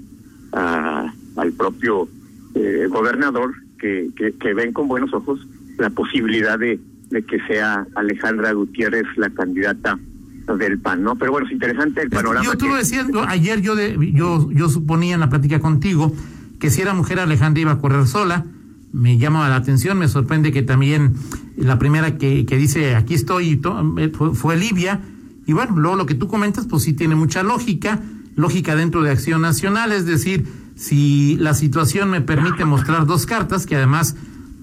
al 1.37 1.52
propio 1.52 2.09
eh, 2.54 2.87
gobernador 2.88 3.52
que, 3.78 4.11
que, 4.16 4.32
que 4.32 4.54
ven 4.54 4.73
con 4.73 4.88
buenos 4.88 5.12
ojos 5.12 5.47
la 5.78 5.90
posibilidad 5.90 6.59
de, 6.59 6.78
de 7.11 7.23
que 7.23 7.38
sea 7.47 7.87
Alejandra 7.94 8.52
Gutiérrez 8.52 9.06
la 9.16 9.30
candidata 9.30 9.99
del 10.46 10.78
PAN, 10.78 11.02
¿no? 11.02 11.16
Pero 11.16 11.32
bueno, 11.32 11.46
es 11.46 11.52
interesante 11.52 12.02
el 12.02 12.11
panorama. 12.11 12.44
Yo, 12.44 12.56
tú 12.56 12.68
lo 12.68 12.76
decías, 12.76 13.06
ayer 13.28 13.61
yo, 13.61 13.75
de, 13.75 13.96
yo, 14.12 14.50
yo 14.50 14.68
suponía 14.68 15.14
en 15.14 15.20
la 15.20 15.28
plática 15.28 15.61
contigo 15.61 16.14
que 16.58 16.70
si 16.70 16.80
era 16.80 16.94
mujer 16.94 17.18
Alejandra 17.18 17.61
iba 17.61 17.72
a 17.72 17.78
correr 17.78 18.06
sola, 18.06 18.44
me 18.92 19.18
llama 19.18 19.49
la 19.49 19.56
atención, 19.56 19.99
me 19.99 20.08
sorprende 20.08 20.52
que 20.52 20.62
también 20.62 21.14
la 21.56 21.78
primera 21.78 22.18
que, 22.18 22.44
que 22.46 22.56
dice 22.56 22.94
aquí 22.94 23.14
estoy 23.14 23.61
eh, 23.99 24.12
fue, 24.14 24.34
fue 24.34 24.56
Livia, 24.56 25.00
y 25.46 25.54
bueno, 25.54 25.76
luego 25.76 25.96
lo 25.96 26.06
que 26.06 26.14
tú 26.14 26.28
comentas, 26.28 26.66
pues 26.66 26.84
sí 26.84 26.92
tiene 26.92 27.14
mucha 27.14 27.42
lógica, 27.42 28.00
lógica 28.37 28.76
dentro 28.76 29.02
de 29.02 29.11
Acción 29.11 29.42
Nacional, 29.42 29.92
es 29.92 30.06
decir, 30.06 30.46
si 30.76 31.37
la 31.37 31.54
situación 31.54 32.11
me 32.11 32.20
permite 32.20 32.64
mostrar 32.64 33.06
dos 33.06 33.26
cartas, 33.26 33.66
que 33.66 33.76
además, 33.76 34.14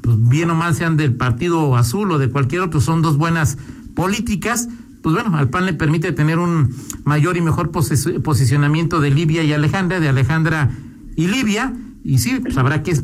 pues 0.02 0.16
bien 0.30 0.50
o 0.50 0.56
mal 0.56 0.76
sean 0.76 0.96
del 0.96 1.16
Partido 1.16 1.76
Azul 1.76 2.12
o 2.12 2.18
de 2.18 2.30
cualquier 2.30 2.62
otro, 2.62 2.80
son 2.80 3.02
dos 3.02 3.18
buenas 3.18 3.58
políticas, 3.94 4.70
pues 5.02 5.16
bueno, 5.16 5.38
al 5.38 5.50
PAN 5.50 5.66
le 5.66 5.74
permite 5.74 6.12
tener 6.12 6.40
un 6.40 6.76
mayor 7.04 7.38
y 7.38 7.42
mejor 7.42 7.72
posicionamiento 7.72 9.00
de 9.00 9.12
Libia 9.12 9.44
y 9.44 9.54
Alejandra, 9.54 10.00
de 10.00 10.10
Alejandra 10.10 10.72
y 11.16 11.28
Libia, 11.28 11.74
y 12.04 12.18
sí, 12.18 12.40
pues 12.42 12.58
habrá 12.58 12.84
que 12.84 12.98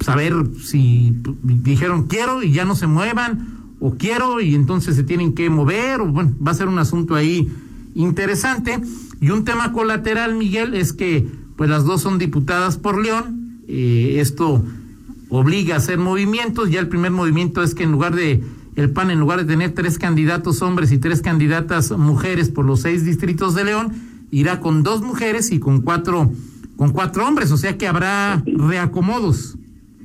saber 0.00 0.34
si 0.62 1.14
dijeron 1.42 2.06
quiero 2.06 2.42
y 2.42 2.52
ya 2.52 2.64
no 2.64 2.74
se 2.74 2.86
muevan, 2.86 3.60
o 3.80 3.96
quiero 3.96 4.40
y 4.40 4.54
entonces 4.54 4.94
se 4.94 5.02
tienen 5.02 5.34
que 5.34 5.50
mover, 5.50 6.00
o 6.00 6.06
bueno, 6.06 6.34
va 6.46 6.52
a 6.52 6.54
ser 6.54 6.68
un 6.68 6.78
asunto 6.78 7.14
ahí 7.14 7.50
interesante. 7.94 8.80
Y 9.20 9.30
un 9.30 9.44
tema 9.44 9.72
colateral, 9.72 10.34
Miguel, 10.34 10.74
es 10.74 10.92
que 10.92 11.26
pues 11.56 11.68
las 11.68 11.84
dos 11.84 12.00
son 12.00 12.18
diputadas 12.18 12.76
por 12.76 13.02
León, 13.02 13.60
eh, 13.68 14.16
esto 14.18 14.64
obliga 15.28 15.74
a 15.74 15.78
hacer 15.78 15.98
movimientos, 15.98 16.70
ya 16.70 16.80
el 16.80 16.88
primer 16.88 17.10
movimiento 17.10 17.62
es 17.62 17.74
que 17.74 17.84
en 17.84 17.92
lugar 17.92 18.14
de 18.14 18.42
el 18.80 18.90
PAN, 18.90 19.10
en 19.10 19.20
lugar 19.20 19.38
de 19.38 19.44
tener 19.44 19.72
tres 19.72 19.98
candidatos 19.98 20.62
hombres 20.62 20.90
y 20.92 20.98
tres 20.98 21.22
candidatas 21.22 21.90
mujeres 21.92 22.48
por 22.48 22.64
los 22.64 22.80
seis 22.80 23.04
distritos 23.04 23.54
de 23.54 23.64
León, 23.64 23.92
irá 24.30 24.60
con 24.60 24.82
dos 24.82 25.02
mujeres 25.02 25.52
y 25.52 25.60
con 25.60 25.82
cuatro, 25.82 26.30
con 26.76 26.92
cuatro 26.92 27.26
hombres, 27.26 27.52
o 27.52 27.56
sea 27.56 27.76
que 27.76 27.86
habrá 27.86 28.42
reacomodos. 28.46 29.56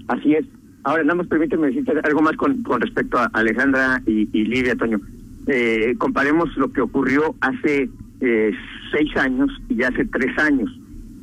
Así 0.08 0.34
es. 0.34 0.46
Ahora, 0.84 1.04
nada 1.04 1.16
más 1.16 1.28
permíteme 1.28 1.68
decirte 1.68 1.94
algo 2.04 2.22
más 2.22 2.36
con, 2.36 2.62
con 2.64 2.82
respecto 2.82 3.18
a 3.18 3.26
Alejandra 3.34 4.02
y, 4.06 4.30
y 4.32 4.46
Lidia, 4.46 4.76
Toño. 4.76 5.00
Eh, 5.48 5.96
comparemos 5.98 6.56
lo 6.58 6.72
que 6.72 6.82
ocurrió 6.82 7.36
hace 7.40 7.90
eh, 8.22 8.52
seis 8.92 9.16
años 9.18 9.50
y 9.70 9.82
hace 9.84 10.06
tres 10.06 10.38
años. 10.38 10.70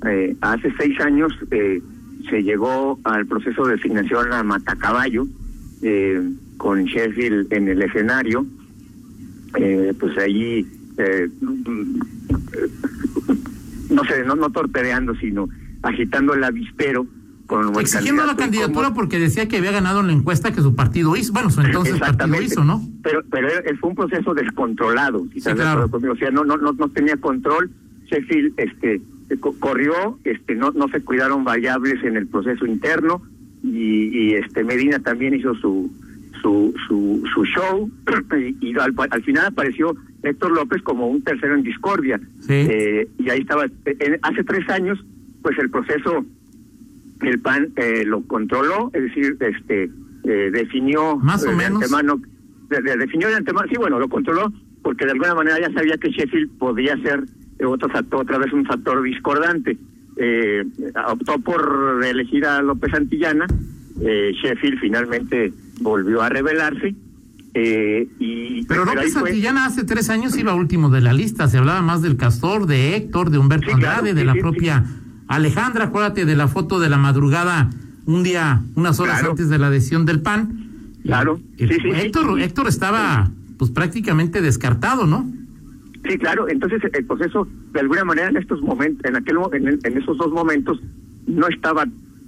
Eh, 0.08 0.34
hace 0.40 0.72
seis 0.78 1.00
años 1.00 1.32
eh, 1.50 1.80
se 2.28 2.42
llegó 2.42 2.98
al 3.04 3.26
proceso 3.26 3.64
de 3.66 3.76
designación 3.76 4.32
a 4.32 4.42
Matacaballo, 4.42 5.26
eh, 5.82 6.20
con 6.62 6.84
Sheffield 6.84 7.52
en 7.52 7.66
el 7.66 7.82
escenario, 7.82 8.46
eh, 9.58 9.92
pues 9.98 10.16
allí, 10.16 10.64
eh, 10.96 11.28
no 13.90 14.04
sé, 14.04 14.22
no, 14.24 14.36
no 14.36 14.48
torpedeando, 14.50 15.16
sino 15.16 15.48
agitando 15.82 16.34
el 16.34 16.44
avispero. 16.44 17.04
Con 17.48 17.76
Exigiendo 17.80 18.24
la 18.24 18.36
candidatura 18.36 18.94
porque 18.94 19.18
decía 19.18 19.48
que 19.48 19.56
había 19.56 19.72
ganado 19.72 20.00
en 20.00 20.06
la 20.06 20.12
encuesta 20.12 20.52
que 20.52 20.62
su 20.62 20.76
partido 20.76 21.16
hizo, 21.16 21.32
bueno, 21.32 21.50
su 21.50 21.62
entonces 21.62 21.98
partido 21.98 22.40
hizo, 22.40 22.62
¿no? 22.62 22.80
Pero, 23.02 23.24
pero 23.28 23.48
fue 23.80 23.90
un 23.90 23.96
proceso 23.96 24.32
descontrolado, 24.32 25.26
quizás 25.32 25.56
claro. 25.56 25.90
o 25.92 26.16
sea, 26.16 26.30
no, 26.30 26.44
no, 26.44 26.56
no, 26.58 26.72
no 26.72 26.88
tenía 26.90 27.16
control. 27.16 27.72
Sheffield 28.06 28.54
este, 28.56 29.00
corrió, 29.58 30.16
este, 30.22 30.54
no, 30.54 30.70
no 30.70 30.86
se 30.88 31.00
cuidaron 31.00 31.42
variables 31.42 32.04
en 32.04 32.16
el 32.16 32.28
proceso 32.28 32.66
interno 32.66 33.20
y, 33.64 34.16
y 34.16 34.34
este 34.34 34.62
Medina 34.62 35.00
también 35.00 35.34
hizo 35.34 35.56
su 35.56 35.90
su, 36.42 36.74
su, 36.88 37.22
su 37.32 37.44
show 37.44 37.90
y, 38.60 38.78
al, 38.78 38.94
al, 39.10 39.22
final 39.22 39.46
apareció 39.46 39.96
Héctor 40.22 40.52
López 40.52 40.82
como 40.82 41.06
un 41.06 41.22
tercero 41.22 41.54
en 41.54 41.62
discordia. 41.62 42.20
Eh, 42.48 43.08
y 43.18 43.30
ahí 43.30 43.40
estaba, 43.40 43.64
hace 44.22 44.44
tres 44.44 44.68
años, 44.68 45.02
pues 45.40 45.56
el 45.58 45.70
proceso, 45.70 46.24
el 47.22 47.40
PAN 47.40 47.72
eh, 47.76 48.04
lo 48.04 48.22
controló, 48.26 48.90
es 48.92 49.02
decir, 49.02 49.36
este 49.40 49.90
eh, 50.24 50.50
definió 50.52 51.16
más 51.16 51.44
o 51.44 51.52
menos. 51.52 51.82
Antemano, 51.82 52.20
de, 52.68 52.96
definió 52.96 53.28
de 53.28 53.36
antemano, 53.36 53.68
sí, 53.70 53.76
bueno, 53.78 53.98
lo 53.98 54.08
controló 54.08 54.52
porque 54.82 55.04
de 55.04 55.12
alguna 55.12 55.36
manera 55.36 55.60
ya 55.60 55.72
sabía 55.72 55.96
que 55.96 56.10
Sheffield 56.10 56.58
podía 56.58 56.96
ser 57.02 57.22
otro 57.64 57.88
factor, 57.88 58.22
otra 58.22 58.38
vez 58.38 58.52
un 58.52 58.64
factor 58.64 59.00
discordante. 59.02 59.78
optó 61.06 61.38
por 61.38 62.00
elegir 62.04 62.44
a 62.44 62.60
López 62.60 62.90
Santillana, 62.90 63.46
Sheffield 63.96 64.80
finalmente 64.80 65.52
volvió 65.82 66.22
a 66.22 66.28
revelarse. 66.28 66.94
Eh, 67.54 68.08
y, 68.18 68.64
pero 68.64 68.86
López 68.86 69.12
Santillana 69.12 69.66
hace 69.66 69.84
tres 69.84 70.08
años 70.08 70.36
iba 70.38 70.54
último 70.54 70.88
de 70.88 71.02
la 71.02 71.12
lista, 71.12 71.48
se 71.48 71.58
hablaba 71.58 71.82
más 71.82 72.00
del 72.00 72.16
Castor, 72.16 72.66
de 72.66 72.96
Héctor, 72.96 73.28
de 73.28 73.36
Humberto 73.36 73.66
sí, 73.66 73.72
Andrade, 73.74 74.12
claro, 74.12 74.14
de 74.14 74.20
sí, 74.20 74.26
la 74.26 74.34
propia 74.34 74.84
Alejandra, 75.28 75.84
acuérdate 75.84 76.24
de 76.24 76.34
la 76.34 76.48
foto 76.48 76.80
de 76.80 76.88
la 76.88 76.96
madrugada, 76.96 77.68
un 78.06 78.22
día, 78.22 78.62
unas 78.74 79.00
horas 79.00 79.18
claro. 79.18 79.32
antes 79.32 79.50
de 79.50 79.58
la 79.58 79.68
decisión 79.68 80.06
del 80.06 80.22
PAN. 80.22 80.62
Claro. 81.02 81.40
Héctor, 81.58 82.40
Héctor 82.40 82.68
estaba 82.68 83.30
pues 83.58 83.70
prácticamente 83.70 84.40
descartado, 84.40 85.06
¿no? 85.06 85.30
Sí, 86.08 86.18
claro. 86.18 86.48
Entonces 86.48 86.80
el 86.92 87.04
proceso, 87.04 87.46
de 87.72 87.80
alguna 87.80 88.04
manera, 88.04 88.28
en 88.28 88.36
estos 88.36 88.60
momentos, 88.62 89.04
en 89.04 89.16
aquel, 89.16 89.36
en, 89.52 89.78
en 89.82 89.98
esos 89.98 90.16
dos 90.16 90.32
momentos, 90.32 90.80
no 91.26 91.48
estaba 91.48 91.84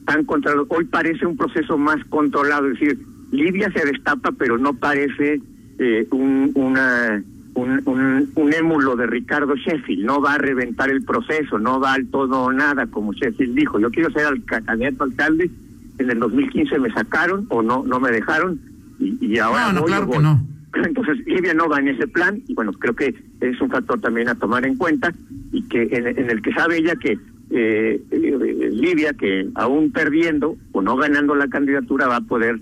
tan 0.06 0.24
controlado. 0.24 0.66
Hoy 0.68 0.84
parece 0.84 1.26
un 1.26 1.36
proceso 1.36 1.78
más 1.78 1.96
controlado, 2.08 2.66
es 2.68 2.78
decir, 2.78 3.13
Libia 3.34 3.70
se 3.72 3.84
destapa, 3.84 4.32
pero 4.32 4.58
no 4.58 4.74
parece 4.74 5.40
eh, 5.78 6.06
un, 6.10 6.52
una, 6.54 7.22
un, 7.54 7.82
un, 7.86 8.30
un, 8.34 8.52
émulo 8.54 8.96
de 8.96 9.06
Ricardo 9.06 9.54
Sheffield. 9.56 10.04
No 10.04 10.20
va 10.20 10.34
a 10.34 10.38
reventar 10.38 10.90
el 10.90 11.04
proceso, 11.04 11.58
no 11.58 11.80
va 11.80 11.94
al 11.94 12.06
todo 12.06 12.44
o 12.44 12.52
nada, 12.52 12.86
como 12.86 13.12
Sheffield 13.12 13.54
dijo. 13.54 13.78
Yo 13.78 13.90
quiero 13.90 14.10
ser 14.10 14.26
al 14.26 14.44
candidato 14.44 15.04
alcalde. 15.04 15.50
En 15.98 16.10
el 16.10 16.18
2015 16.18 16.78
me 16.80 16.90
sacaron 16.90 17.46
o 17.50 17.62
no 17.62 17.84
no 17.84 18.00
me 18.00 18.10
dejaron 18.10 18.60
y, 18.98 19.16
y 19.24 19.38
ahora 19.38 19.68
no, 19.68 19.74
no, 19.74 19.80
voy, 19.82 19.90
claro 19.90 20.06
voy. 20.06 20.16
que 20.16 20.22
no. 20.22 20.46
Entonces 20.84 21.24
Libia 21.24 21.54
no 21.54 21.68
va 21.68 21.78
en 21.78 21.88
ese 21.88 22.08
plan 22.08 22.42
y 22.48 22.54
bueno 22.54 22.72
creo 22.72 22.94
que 22.96 23.14
es 23.40 23.60
un 23.60 23.70
factor 23.70 24.00
también 24.00 24.28
a 24.28 24.34
tomar 24.34 24.66
en 24.66 24.76
cuenta 24.76 25.12
y 25.52 25.62
que 25.62 25.82
en, 25.82 26.08
en 26.08 26.30
el 26.30 26.42
que 26.42 26.52
sabe 26.52 26.78
ella 26.78 26.96
que 26.96 27.16
eh, 27.50 28.02
eh, 28.10 28.70
Libia 28.72 29.12
que 29.12 29.48
aún 29.54 29.92
perdiendo 29.92 30.56
o 30.72 30.82
no 30.82 30.96
ganando 30.96 31.36
la 31.36 31.46
candidatura 31.46 32.08
va 32.08 32.16
a 32.16 32.20
poder 32.22 32.58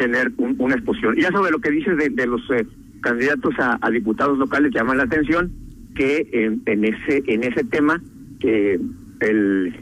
tener 0.00 0.32
un, 0.38 0.56
una 0.58 0.74
exposición. 0.74 1.14
Ya 1.16 1.30
sobre 1.30 1.52
lo 1.52 1.60
que 1.60 1.70
dices 1.70 1.96
de, 1.96 2.26
los 2.26 2.40
eh, 2.50 2.66
candidatos 3.02 3.54
a, 3.58 3.90
diputados 3.90 4.38
locales 4.38 4.72
llama 4.74 4.94
la 4.94 5.04
atención 5.04 5.52
que 5.94 6.26
en, 6.32 6.62
en 6.66 6.84
ese 6.84 7.22
en 7.26 7.44
ese 7.44 7.64
tema 7.64 8.00
eh, 8.42 8.78
el, 9.20 9.74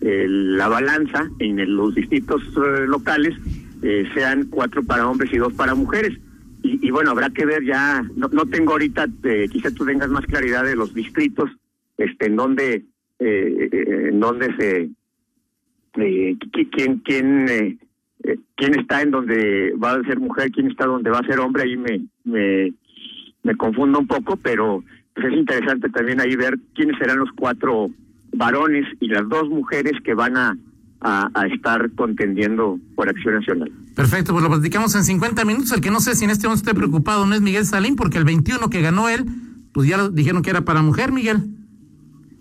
la 0.00 0.68
balanza 0.68 1.28
en 1.40 1.76
los 1.76 1.94
distritos 1.94 2.42
uh, 2.56 2.86
locales 2.86 3.34
eh, 3.82 4.04
sean 4.14 4.44
cuatro 4.50 4.82
para 4.82 5.08
hombres 5.08 5.32
y 5.32 5.38
dos 5.38 5.52
para 5.54 5.74
mujeres. 5.74 6.16
Y, 6.64 6.92
bueno, 6.92 7.10
habrá 7.10 7.28
que 7.30 7.44
ver 7.44 7.64
ya, 7.64 8.04
no, 8.14 8.28
tengo 8.46 8.72
ahorita, 8.72 9.08
eh, 9.24 9.48
quizá 9.50 9.72
tú 9.72 9.84
tengas 9.84 10.08
más 10.10 10.24
claridad 10.26 10.64
de 10.64 10.76
los 10.76 10.94
distritos, 10.94 11.50
este, 11.98 12.26
en 12.26 12.36
donde, 12.36 12.84
eh, 13.18 14.08
en 14.10 14.20
donde 14.20 14.54
se 14.56 14.90
eh, 15.94 16.36
quién, 16.70 16.98
quién, 16.98 17.78
eh, 18.24 18.38
quién 18.56 18.78
está 18.78 19.02
en 19.02 19.10
donde 19.10 19.72
va 19.82 19.92
a 19.92 20.02
ser 20.02 20.18
mujer, 20.18 20.50
quién 20.50 20.68
está 20.68 20.86
donde 20.86 21.10
va 21.10 21.18
a 21.18 21.26
ser 21.26 21.40
hombre, 21.40 21.64
ahí 21.64 21.76
me, 21.76 22.02
me, 22.24 22.72
me 23.42 23.56
confundo 23.56 23.98
un 23.98 24.06
poco, 24.06 24.36
pero 24.36 24.82
pues 25.14 25.26
es 25.26 25.34
interesante 25.34 25.88
también 25.90 26.20
ahí 26.20 26.36
ver 26.36 26.58
quiénes 26.74 26.98
serán 26.98 27.18
los 27.18 27.30
cuatro 27.36 27.90
varones 28.32 28.86
y 29.00 29.08
las 29.08 29.28
dos 29.28 29.48
mujeres 29.48 29.92
que 30.04 30.14
van 30.14 30.36
a, 30.36 30.56
a, 31.02 31.46
estar 31.52 31.90
contendiendo 31.92 32.78
por 32.94 33.08
Acción 33.08 33.34
Nacional. 33.34 33.72
Perfecto, 33.94 34.32
pues 34.32 34.42
lo 34.42 34.50
platicamos 34.50 34.94
en 34.94 35.04
50 35.04 35.44
minutos. 35.44 35.72
El 35.72 35.80
que 35.80 35.90
no 35.90 36.00
sé 36.00 36.14
si 36.14 36.24
en 36.24 36.30
este 36.30 36.46
momento 36.46 36.68
esté 36.68 36.78
preocupado 36.78 37.26
no 37.26 37.34
es 37.34 37.40
Miguel 37.40 37.66
Salín, 37.66 37.96
porque 37.96 38.18
el 38.18 38.24
21 38.24 38.70
que 38.70 38.80
ganó 38.80 39.08
él, 39.08 39.24
pues 39.72 39.88
ya 39.88 40.08
dijeron 40.08 40.42
que 40.42 40.50
era 40.50 40.62
para 40.62 40.82
mujer, 40.82 41.12
Miguel. 41.12 41.38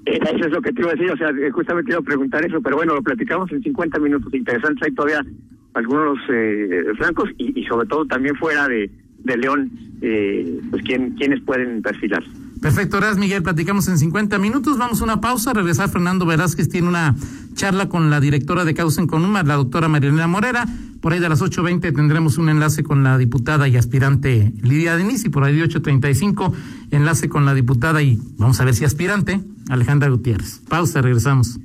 Eh, 0.05 0.19
eso 0.23 0.45
es 0.45 0.51
lo 0.51 0.61
que 0.61 0.71
te 0.71 0.81
iba 0.81 0.91
a 0.91 0.93
decir, 0.93 1.11
o 1.11 1.17
sea, 1.17 1.29
eh, 1.29 1.51
justamente 1.51 1.91
iba 1.91 1.99
a 1.99 2.03
preguntar 2.03 2.45
eso, 2.45 2.61
pero 2.61 2.77
bueno, 2.77 2.95
lo 2.95 3.01
platicamos 3.01 3.51
en 3.51 3.61
50 3.61 3.99
minutos. 3.99 4.33
Interesantes 4.33 4.87
hay 4.87 4.93
todavía 4.93 5.25
algunos 5.73 6.19
eh, 6.29 6.83
francos 6.97 7.29
y, 7.37 7.63
sobre 7.65 7.87
todo 7.87 8.05
también 8.05 8.35
fuera 8.35 8.67
de, 8.67 8.89
de 9.19 9.37
León, 9.37 9.71
eh, 10.01 10.59
pues 10.69 10.83
quién, 10.83 11.11
quiénes 11.11 11.41
pueden 11.41 11.81
perfilar. 11.81 12.23
Perfecto, 12.61 12.97
gracias 12.97 13.17
Miguel. 13.17 13.41
Platicamos 13.41 13.87
en 13.87 13.97
50 13.97 14.37
minutos. 14.37 14.77
Vamos 14.77 15.01
a 15.01 15.03
una 15.03 15.19
pausa. 15.19 15.51
Regresar 15.51 15.89
Fernando 15.89 16.27
Velázquez 16.27 16.69
tiene 16.69 16.87
una 16.87 17.15
charla 17.55 17.89
con 17.89 18.11
la 18.11 18.19
directora 18.19 18.65
de 18.65 18.75
Causa 18.75 19.01
en 19.01 19.07
Conuma, 19.07 19.41
la 19.41 19.55
doctora 19.55 19.87
Marilena 19.87 20.27
Morera. 20.27 20.67
Por 21.01 21.13
ahí 21.13 21.19
de 21.19 21.27
las 21.27 21.41
8.20 21.41 21.95
tendremos 21.95 22.37
un 22.37 22.49
enlace 22.49 22.83
con 22.83 23.03
la 23.03 23.17
diputada 23.17 23.67
y 23.67 23.77
aspirante 23.77 24.53
Lidia 24.61 24.95
Denis 24.95 25.25
y 25.25 25.29
por 25.29 25.43
ahí 25.43 25.55
de 25.55 25.63
8.35 25.63 26.53
enlace 26.91 27.27
con 27.27 27.45
la 27.45 27.55
diputada 27.55 28.03
y 28.03 28.19
vamos 28.37 28.61
a 28.61 28.65
ver 28.65 28.75
si 28.75 28.85
aspirante 28.85 29.41
Alejandra 29.69 30.09
Gutiérrez. 30.09 30.61
Pausa, 30.69 31.01
regresamos. 31.01 31.59